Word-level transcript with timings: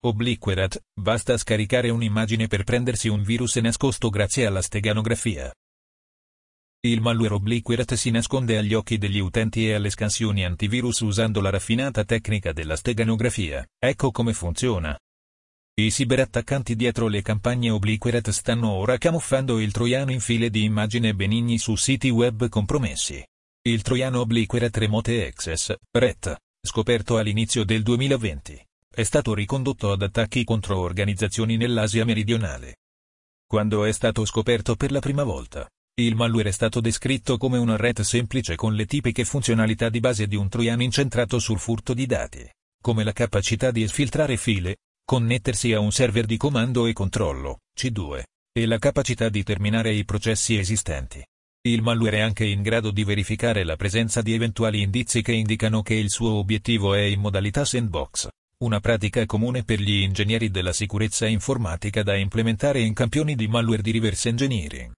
Obliquerat, 0.00 0.80
basta 0.94 1.36
scaricare 1.36 1.90
un'immagine 1.90 2.46
per 2.46 2.62
prendersi 2.62 3.08
un 3.08 3.22
virus 3.22 3.56
nascosto 3.56 4.10
grazie 4.10 4.46
alla 4.46 4.62
steganografia. 4.62 5.52
Il 6.86 7.00
malware 7.00 7.34
Obliquerat 7.34 7.94
si 7.94 8.12
nasconde 8.12 8.58
agli 8.58 8.74
occhi 8.74 8.96
degli 8.96 9.18
utenti 9.18 9.66
e 9.66 9.72
alle 9.74 9.90
scansioni 9.90 10.44
antivirus 10.44 11.00
usando 11.00 11.40
la 11.40 11.50
raffinata 11.50 12.04
tecnica 12.04 12.52
della 12.52 12.76
steganografia. 12.76 13.66
Ecco 13.76 14.12
come 14.12 14.34
funziona. 14.34 14.96
I 15.80 15.90
ciberattaccanti 15.90 16.76
dietro 16.76 17.08
le 17.08 17.20
campagne 17.20 17.70
Obliquerat 17.70 18.30
stanno 18.30 18.70
ora 18.70 18.98
camuffando 18.98 19.58
il 19.58 19.72
troiano 19.72 20.12
in 20.12 20.20
file 20.20 20.48
di 20.48 20.62
immagini 20.62 21.12
benigni 21.12 21.58
su 21.58 21.74
siti 21.74 22.08
web 22.08 22.48
compromessi. 22.48 23.20
Il 23.62 23.82
troiano 23.82 24.20
Obliquerat 24.20 24.76
Remote 24.76 25.26
Access, 25.26 25.74
RET, 25.90 26.36
scoperto 26.64 27.18
all'inizio 27.18 27.64
del 27.64 27.82
2020 27.82 28.66
è 28.98 29.04
stato 29.04 29.32
ricondotto 29.32 29.92
ad 29.92 30.02
attacchi 30.02 30.42
contro 30.42 30.80
organizzazioni 30.80 31.56
nell'Asia 31.56 32.04
meridionale. 32.04 32.78
Quando 33.46 33.84
è 33.84 33.92
stato 33.92 34.24
scoperto 34.24 34.74
per 34.74 34.90
la 34.90 34.98
prima 34.98 35.22
volta, 35.22 35.68
il 36.00 36.16
malware 36.16 36.48
è 36.48 36.52
stato 36.52 36.80
descritto 36.80 37.36
come 37.36 37.58
una 37.58 37.76
ret 37.76 38.00
semplice 38.00 38.56
con 38.56 38.74
le 38.74 38.86
tipiche 38.86 39.24
funzionalità 39.24 39.88
di 39.88 40.00
base 40.00 40.26
di 40.26 40.34
un 40.34 40.48
troiano 40.48 40.82
incentrato 40.82 41.38
sul 41.38 41.60
furto 41.60 41.94
di 41.94 42.06
dati, 42.06 42.44
come 42.82 43.04
la 43.04 43.12
capacità 43.12 43.70
di 43.70 43.84
esfiltrare 43.84 44.36
file, 44.36 44.78
connettersi 45.04 45.72
a 45.74 45.78
un 45.78 45.92
server 45.92 46.26
di 46.26 46.36
comando 46.36 46.86
e 46.86 46.92
controllo, 46.92 47.60
C2, 47.80 48.22
e 48.52 48.66
la 48.66 48.78
capacità 48.78 49.28
di 49.28 49.44
terminare 49.44 49.92
i 49.92 50.04
processi 50.04 50.58
esistenti. 50.58 51.24
Il 51.68 51.82
malware 51.82 52.16
è 52.16 52.22
anche 52.22 52.46
in 52.46 52.62
grado 52.62 52.90
di 52.90 53.04
verificare 53.04 53.62
la 53.62 53.76
presenza 53.76 54.22
di 54.22 54.34
eventuali 54.34 54.82
indizi 54.82 55.22
che 55.22 55.34
indicano 55.34 55.82
che 55.82 55.94
il 55.94 56.10
suo 56.10 56.32
obiettivo 56.32 56.94
è 56.94 57.02
in 57.02 57.20
modalità 57.20 57.64
sandbox, 57.64 58.28
una 58.60 58.80
pratica 58.80 59.24
comune 59.24 59.62
per 59.62 59.78
gli 59.78 60.02
ingegneri 60.02 60.50
della 60.50 60.72
sicurezza 60.72 61.26
informatica 61.26 62.02
da 62.02 62.16
implementare 62.16 62.80
in 62.80 62.92
campioni 62.92 63.36
di 63.36 63.46
malware 63.46 63.82
di 63.82 63.92
reverse 63.92 64.28
engineering. 64.30 64.92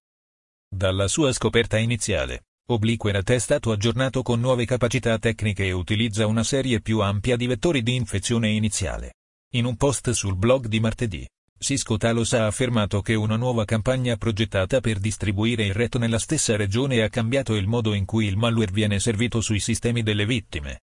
Dalla 0.67 1.07
sua 1.07 1.31
scoperta 1.31 1.77
iniziale, 1.77 2.45
Obliquerat 2.69 3.29
è 3.29 3.37
stato 3.37 3.71
aggiornato 3.71 4.23
con 4.23 4.39
nuove 4.39 4.65
capacità 4.65 5.19
tecniche 5.19 5.65
e 5.65 5.73
utilizza 5.73 6.25
una 6.25 6.43
serie 6.43 6.81
più 6.81 7.01
ampia 7.01 7.35
di 7.35 7.45
vettori 7.45 7.83
di 7.83 7.93
infezione 7.93 8.49
iniziale. 8.49 9.13
In 9.53 9.65
un 9.65 9.75
post 9.75 10.09
sul 10.09 10.35
blog 10.35 10.65
di 10.65 10.79
martedì, 10.79 11.27
Cisco 11.59 11.97
Talos 11.97 12.33
ha 12.33 12.47
affermato 12.47 13.01
che 13.01 13.13
una 13.13 13.35
nuova 13.35 13.65
campagna 13.65 14.15
progettata 14.15 14.79
per 14.79 14.97
distribuire 14.97 15.65
il 15.65 15.73
reto 15.75 15.99
nella 15.99 16.17
stessa 16.17 16.55
regione 16.55 17.03
ha 17.03 17.09
cambiato 17.09 17.53
il 17.53 17.67
modo 17.67 17.93
in 17.93 18.05
cui 18.05 18.25
il 18.25 18.37
malware 18.37 18.71
viene 18.71 18.99
servito 18.99 19.39
sui 19.39 19.59
sistemi 19.59 20.01
delle 20.01 20.25
vittime. 20.25 20.79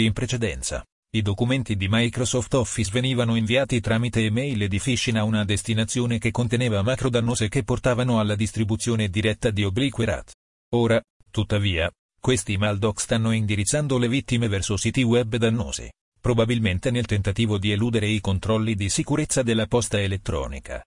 In 0.00 0.12
precedenza, 0.12 0.84
i 1.14 1.22
documenti 1.22 1.76
di 1.76 1.86
Microsoft 1.88 2.54
Office 2.54 2.90
venivano 2.90 3.36
inviati 3.36 3.78
tramite 3.78 4.24
email 4.24 4.62
e 4.62 4.68
di 4.68 4.80
phishing 4.80 5.16
a 5.16 5.22
una 5.22 5.44
destinazione 5.44 6.18
che 6.18 6.32
conteneva 6.32 6.82
macro 6.82 7.08
dannose 7.08 7.48
che 7.48 7.62
portavano 7.62 8.18
alla 8.18 8.34
distribuzione 8.34 9.08
diretta 9.08 9.50
di 9.50 9.62
Obliquerat. 9.62 10.32
Ora, 10.74 11.00
tuttavia, 11.30 11.88
questi 12.18 12.56
maldoc 12.56 13.00
stanno 13.00 13.30
indirizzando 13.30 13.96
le 13.96 14.08
vittime 14.08 14.48
verso 14.48 14.76
siti 14.76 15.04
web 15.04 15.36
dannosi, 15.36 15.88
probabilmente 16.20 16.90
nel 16.90 17.06
tentativo 17.06 17.58
di 17.58 17.70
eludere 17.70 18.08
i 18.08 18.18
controlli 18.18 18.74
di 18.74 18.88
sicurezza 18.88 19.44
della 19.44 19.68
posta 19.68 20.00
elettronica. 20.00 20.84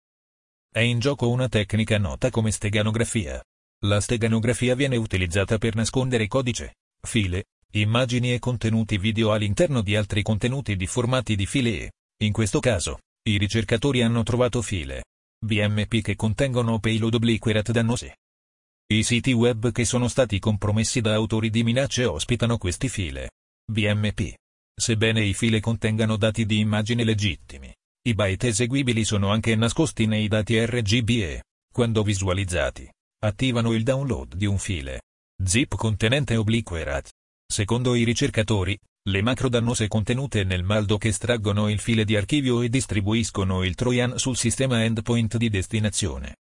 È 0.69 0.81
in 0.81 1.00
gioco 1.00 1.30
una 1.30 1.47
tecnica 1.47 1.97
nota 1.97 2.31
come 2.31 2.52
steganografia. 2.52 3.41
La 3.86 4.02
steganografia 4.02 4.75
viene 4.75 4.97
utilizzata 4.97 5.58
per 5.58 5.75
nascondere 5.75 6.28
codice, 6.28 6.73
file, 7.00 7.45
immagini 7.73 8.33
e 8.33 8.39
contenuti 8.39 8.97
video 8.97 9.31
all'interno 9.31 9.81
di 9.81 9.95
altri 9.95 10.23
contenuti 10.23 10.75
di 10.75 10.87
formati 10.87 11.35
di 11.35 11.45
file 11.45 11.69
e, 11.69 11.91
in 12.17 12.31
questo 12.31 12.59
caso, 12.59 12.99
i 13.27 13.37
ricercatori 13.37 14.01
hanno 14.01 14.23
trovato 14.23 14.61
file 14.61 15.03
BMP 15.39 16.01
che 16.01 16.15
contengono 16.15 16.79
payload 16.79 17.13
obliquerat 17.13 17.71
dannosi. 17.71 18.11
I 18.89 19.03
siti 19.03 19.33
web 19.33 19.71
che 19.71 19.85
sono 19.85 20.07
stati 20.07 20.39
compromessi 20.39 21.01
da 21.01 21.13
autori 21.13 21.50
di 21.50 21.63
minacce 21.63 22.06
ospitano 22.06 22.57
questi 22.57 22.88
file 22.88 23.31
BMP. 23.69 24.33
Sebbene 24.73 25.23
i 25.23 25.33
file 25.33 25.59
contengano 25.59 26.17
dati 26.17 26.45
di 26.45 26.59
immagine 26.59 27.03
legittimi, 27.03 27.73
i 28.07 28.13
byte 28.13 28.47
eseguibili 28.47 29.03
sono 29.03 29.29
anche 29.29 29.56
nascosti 29.56 30.06
nei 30.06 30.27
dati 30.27 30.63
RGB 30.63 31.09
e, 31.09 31.44
quando 31.72 32.03
visualizzati, 32.03 32.89
attivano 33.19 33.73
il 33.73 33.83
download 33.83 34.35
di 34.35 34.45
un 34.45 34.57
file 34.57 35.01
zip 35.44 35.75
contenente 35.75 36.35
obliquerat. 36.35 37.11
Secondo 37.47 37.96
i 37.96 38.03
ricercatori, 38.03 38.78
le 39.09 39.22
macro 39.22 39.47
dannose 39.47 39.88
contenute 39.88 40.44
nel 40.44 40.63
maldo 40.63 40.97
che 40.97 41.08
estraggono 41.08 41.69
il 41.69 41.80
file 41.80 42.03
di 42.03 42.16
archivio 42.16 42.62
e 42.62 42.69
distribuiscono 42.69 43.63
il 43.63 43.74
trojan 43.74 44.18
sul 44.19 44.35
sistema 44.35 44.84
endpoint 44.84 45.38
di 45.38 45.50
destinazione. 45.50 46.36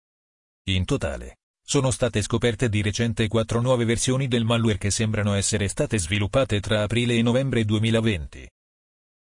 In 0.70 0.86
totale, 0.86 1.40
sono 1.62 1.92
state 1.92 2.22
scoperte 2.22 2.70
di 2.70 2.82
recente 2.82 3.28
quattro 3.28 3.62
nuove 3.62 3.84
versioni 3.84 4.28
del 4.30 4.46
malware 4.46 4.78
che 4.78 4.92
sembrano 4.92 5.34
essere 5.34 5.68
state 5.68 6.00
sviluppate 6.00 6.62
tra 6.62 6.84
aprile 6.84 7.16
e 7.16 7.22
novembre 7.22 7.66
2020. 7.66 8.50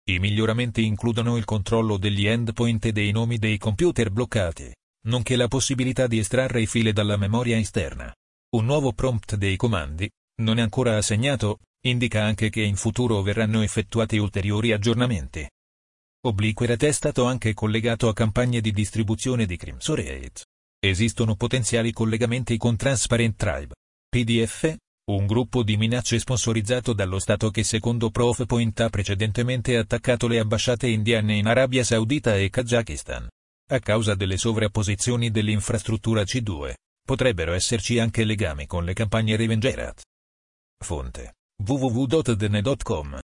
I 0.09 0.19
miglioramenti 0.19 0.85
includono 0.85 1.35
il 1.35 1.45
controllo 1.45 1.97
degli 1.97 2.27
endpoint 2.27 2.85
e 2.85 2.91
dei 2.91 3.11
nomi 3.11 3.37
dei 3.37 3.57
computer 3.57 4.11
bloccati, 4.11 4.73
nonché 5.07 5.35
la 5.35 5.47
possibilità 5.47 6.05
di 6.05 6.19
estrarre 6.19 6.61
i 6.61 6.67
file 6.67 6.93
dalla 6.93 7.17
memoria 7.17 7.57
esterna. 7.57 8.13
Un 8.55 8.65
nuovo 8.65 8.93
prompt 8.93 9.35
dei 9.35 9.55
comandi, 9.55 10.09
non 10.41 10.57
è 10.57 10.61
ancora 10.61 10.97
assegnato, 10.97 11.59
indica 11.81 12.23
anche 12.23 12.49
che 12.49 12.61
in 12.61 12.75
futuro 12.75 13.21
verranno 13.21 13.61
effettuati 13.61 14.17
ulteriori 14.17 14.71
aggiornamenti. 14.71 15.47
Obliquerat 16.23 16.83
è 16.83 16.91
stato 16.91 17.25
anche 17.25 17.53
collegato 17.53 18.07
a 18.07 18.13
campagne 18.13 18.61
di 18.61 18.71
distribuzione 18.71 19.47
di 19.47 19.57
Crimsorate. 19.57 20.45
Esistono 20.79 21.35
potenziali 21.35 21.91
collegamenti 21.91 22.57
con 22.57 22.75
Transparent 22.75 23.35
Tribe. 23.35 23.73
PDF, 24.07 24.75
un 25.11 25.25
gruppo 25.25 25.63
di 25.63 25.77
minacce 25.77 26.19
sponsorizzato 26.19 26.93
dallo 26.93 27.17
Stato 27.17 27.49
che 27.49 27.63
secondo 27.63 28.11
Profpoint 28.11 28.79
ha 28.81 28.89
precedentemente 28.89 29.77
attaccato 29.77 30.27
le 30.27 30.39
ambasciate 30.39 30.87
indiane 30.87 31.35
in 31.35 31.47
Arabia 31.47 31.83
Saudita 31.83 32.35
e 32.35 32.49
Kazakistan. 32.49 33.27
A 33.71 33.79
causa 33.79 34.13
delle 34.13 34.37
sovrapposizioni 34.37 35.31
dell'infrastruttura 35.31 36.21
C2, 36.21 36.73
potrebbero 37.03 37.53
esserci 37.53 37.97
anche 37.97 38.23
legami 38.23 38.67
con 38.67 38.83
le 38.83 38.93
campagne 38.93 39.35
Revengerat. 39.35 40.01
Fonte 40.83 41.33
www.dotedne.com 41.65 43.20